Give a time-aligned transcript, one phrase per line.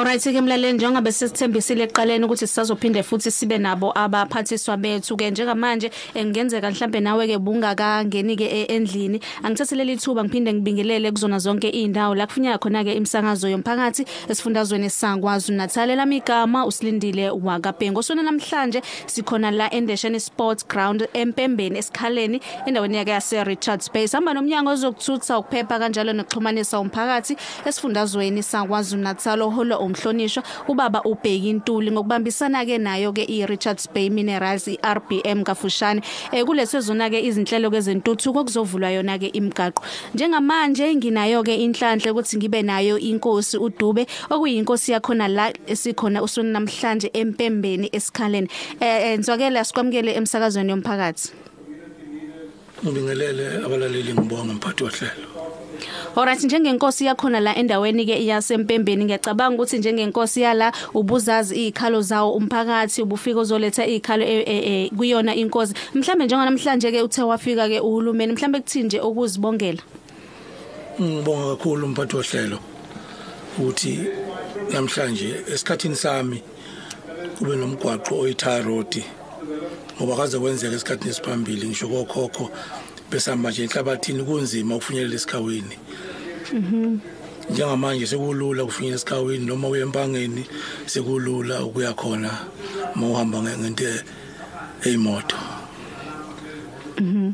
[0.00, 5.90] Alright ke mlaleli njengoba sesithembisile eqaleni ukuthi sisazophinde futhi sibe nabo abaphathiswa bethu ke njengamanje
[6.14, 9.20] engenzeka mhlambe nawe ke bungakangeni ke endlini.
[9.42, 15.52] Angithathelele ithuba ngiphinde ngibingelele kuzona zonke indawo la kufunyana khona ke imsakazo yomphakathi esifundazweni sangwazi
[15.52, 23.10] Natal lamigama usilindile wakabhengo sona namhlanje sikhona la Endesheni Sports Ground empembeni esikhaleni endaweni yake
[23.10, 24.06] yase Richards Bay.
[24.06, 27.36] Hamba nomnyango ozokuthutha ukuphepha kanjalo nokuxhumanisa umphakathi
[27.66, 34.68] esifundazweni sangwazi Natal oholo umhlonishwa ubaba ubheki intuli ngokubambisana ke nayo ke iRichards Bay Minerals
[34.68, 39.82] iRBM kafushane eh kulesi zona ke izinhlelo kezentuthuko kuzovulwa yona ke imigaqo.
[40.14, 47.10] Njengamanje nginayo ke inhlanhla ukuthi ngibe nayo inkosi uDube okuyinkosi yakhona la esikhona usona namhlanje
[47.12, 48.48] empembeni esikhaleni.
[48.80, 51.32] Eh nzwakela sikwamukele emsakazweni yomphakathi.
[52.84, 55.39] Ngibingelele abalaleli ngibonga mphathi wahlelo.
[56.16, 63.02] Alright njengenkosi yakhona la endaweni ke yasempembeni ngiyacabanga ukuthi njengenkosi yala ubuzazi izikhalo zawo umphakathi
[63.02, 64.24] ubufika uzoletha izikhalo
[64.96, 65.74] kuyona inkosi.
[65.94, 69.82] Mhlambe njengoba namhlanje ke uthe wafika ke uhulumeni mhlambe kuthini nje ukuzibongela
[71.00, 72.58] Ngibonga kakhulu umphathi wahlelo
[73.58, 73.98] ukuthi
[74.72, 76.42] namhlanje esikhathini sami
[77.38, 79.04] kube nomgwaqo oyithire road
[79.96, 82.50] ngoba kaze kwenzeka esikhathini esiphambili ngisho kokhokho
[83.10, 85.76] besihamba nje enhlabathini kunzima ukufinyelela esikhaweni.
[87.50, 90.44] Njengamanje sekulula ukufinyelela esikhaweni noma uye empangeni
[90.86, 92.30] sekulula ukuya khona
[92.94, 93.84] uma uhamba ngento
[94.84, 95.36] eyimoto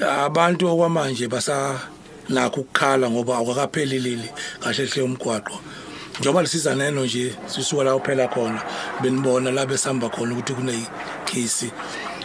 [0.00, 1.80] abantu okwamanje basa
[2.28, 4.28] nakho ukukhala ngoba akukapheleleli
[4.60, 5.56] kahle hle umgwaqo.
[6.18, 8.62] Njengoba lisiza neno nje sisuka la uphela khona
[9.02, 11.70] benibona la besihamba khona ukuthi kunekhisi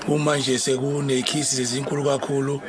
[0.07, 2.61] uma nje sekunekhisi lezinkulu kakhulu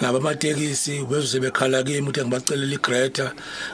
[0.00, 3.32] laba amatekisi bezoze bekhala kimi ukuthi ngibacelela igreta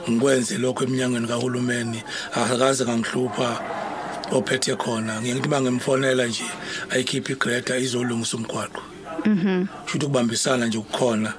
[0.09, 2.03] ngikwenze lokho eminyangweni kahulumeni.
[2.35, 3.49] Akaze ngangihlupha
[4.31, 5.21] ophethe khona.
[5.21, 6.47] Ngiyakuthi bangimfonela nje
[6.91, 8.81] ayikhipha igreta izolungisa umgwaqo.
[9.25, 9.67] Mhm.
[9.85, 11.33] Futhi ukubambisana nje ukukhona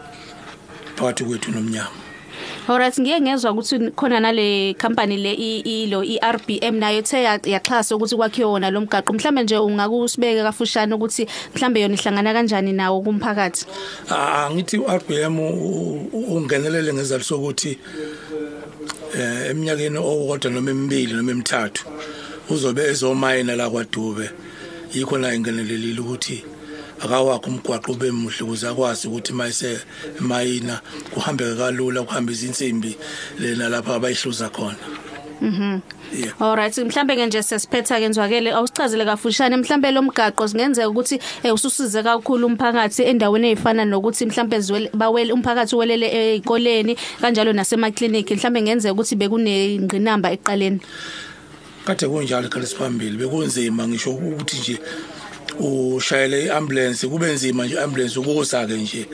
[0.96, 2.07] phakathi kwethu nomnyango
[2.68, 8.44] Alright ngiye ngezwe ukuthi khona nale company le ilo iRBM nayo the yaxhasa ukuthi kwakhiwe
[8.44, 9.14] wona lo mgaqo.
[9.14, 13.64] Mhlambe nje ungakusibeke kafushane ukuthi mhlambe yona ihlangana kanjani nawo kumphakathi?
[14.10, 15.38] Ah ngithi uRBM
[16.28, 17.78] ungenelele ngezalo sokuthi
[19.16, 21.86] eh eminyakeni owodwa noma emibili noma emithathu
[22.50, 24.30] uzobe ezomayina la kwaDube.
[24.92, 26.44] Yikho la ingenelelile ukuthi
[27.02, 29.80] akawakho umgwaqo ube muhle ukuze akwazi ukuthi mayise
[30.20, 30.80] mayina
[31.14, 32.96] kuhambeke kalula kuhamba izinsimbi
[33.38, 34.78] lena lapha abayihluza khona
[35.40, 35.80] Mhm.
[36.12, 36.32] Yeah.
[36.40, 41.54] Alright mhlambe ke nje sesiphetha ke nzwakele awusichazele kafushane mhlambe lo mgaqo singenzeka ukuthi eh
[41.54, 44.58] ususize kakhulu umphakathi endaweni ezifana nokuthi mhlambe
[44.94, 50.80] bawele umphakathi welele ezikoleni kanjalo nasemaklinikhi mhlambe ngenzeka ukuthi bekunengqinamba eqaleni
[51.84, 54.78] Kade kunjalo kale siphambili bekunzima ngisho ukuthi nje
[55.58, 59.06] ushayele iambulance kube nzima nje ambulance ukusa ke nje.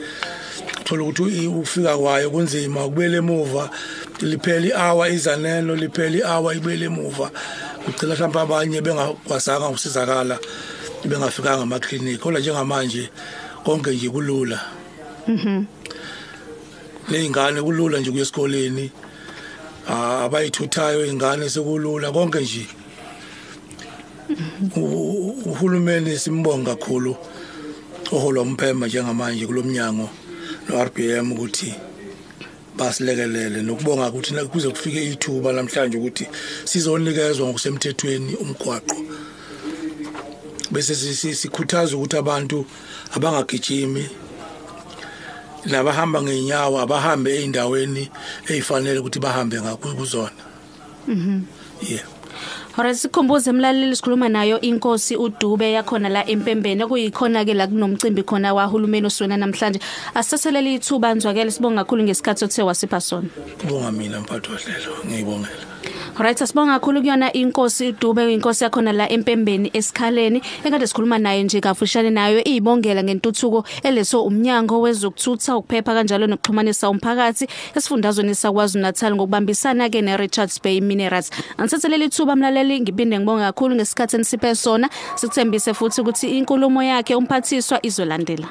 [0.83, 3.69] Thola ukuthi ufika kwayo kunzima kubele emuva
[4.21, 7.31] liphela ihour izanelo liphela ihour ibele emuva.
[7.87, 10.39] Ugcina mhlawumbe abanye bengakwazanga ukusizakala
[11.05, 13.09] bengafikanga emaklinikhi kodwa njengamanje
[13.63, 14.59] konke nje kulula.
[15.27, 15.65] Mhm.
[17.09, 18.91] Lezingane kulula nje kuya esikoleni
[19.87, 22.65] abayithuthayo ingane sekulula konke nje.
[25.45, 27.15] Uhulumeni simbonga kakhulu
[28.11, 30.09] oholwa umphemba njengamanje kulomnyango
[30.67, 31.73] no-RBM ukuthi
[32.77, 33.61] basilekelele.
[33.61, 36.27] Nokubonga ukuthi kuze kufike ithuba namhlanje ukuthi
[36.65, 38.97] sizonikezwa ngokusemthethweni umgwaqo.
[40.71, 40.95] Bese
[41.35, 42.65] sikhuthaza ukuthi abantu
[43.15, 44.03] abangagijimi
[45.65, 48.09] nabahamba ngeenyawo abahambe eindaweni
[48.49, 50.41] ezifanele ukuthi bahambe ngakuzona
[51.07, 51.41] mhm.
[51.81, 52.14] Yeah.
[52.77, 56.85] Hora sikhumbuze emlaleli sikhuluma nayo inkosi uDube yakhona la empembeni.
[56.85, 59.79] Kuyikhona ke la kunomcimbi khona wahulumeni oswena namhlanje.
[60.13, 63.29] Asithathelele ithuba nzwakele sibonga kakhulu ngesikhathi othe wasipha sona.
[63.61, 64.91] Kubonga mina mphathi wahlelo.
[65.05, 65.74] Ngiyibongela.
[66.17, 71.61] Alright asibonga kakhulu kuyona inkosi uDube inkosi yakhona la empembeni esikhaleni ekade sikhuluma nayo nje
[71.61, 79.89] kafushane nayo izibongela ngentuthuko eleso umnyango wezokuthutha ukuphepha kanjalo nokuxhumanisa umphakathi esifundazweni sakwaZulu Natal ngokubambisana
[79.89, 81.31] ke neRichards Bay Minerals.
[81.57, 84.89] Ansathelele ithuba mlaleli ngibinde ngibonga kakhulu ngesikhathi nisiphe sona.
[85.15, 88.47] Sikuthembise futhi ukuthi inkulumo yakhe umphathiswa izolandela.